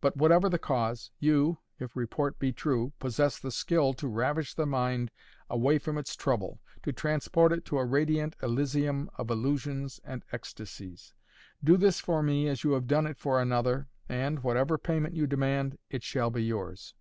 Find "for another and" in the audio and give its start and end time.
13.18-14.42